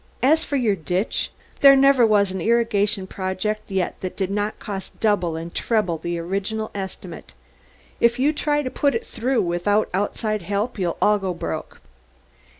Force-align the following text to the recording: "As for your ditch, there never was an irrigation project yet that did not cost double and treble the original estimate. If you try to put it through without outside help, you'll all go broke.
"As 0.23 0.43
for 0.43 0.55
your 0.55 0.75
ditch, 0.75 1.29
there 1.59 1.75
never 1.75 2.07
was 2.07 2.31
an 2.31 2.41
irrigation 2.41 3.05
project 3.05 3.69
yet 3.69 4.01
that 4.01 4.17
did 4.17 4.31
not 4.31 4.57
cost 4.57 4.99
double 4.99 5.35
and 5.35 5.53
treble 5.53 5.99
the 5.99 6.17
original 6.17 6.71
estimate. 6.73 7.35
If 7.99 8.17
you 8.17 8.33
try 8.33 8.63
to 8.63 8.71
put 8.71 8.95
it 8.95 9.05
through 9.05 9.43
without 9.43 9.89
outside 9.93 10.41
help, 10.41 10.79
you'll 10.79 10.97
all 11.03 11.19
go 11.19 11.35
broke. 11.35 11.81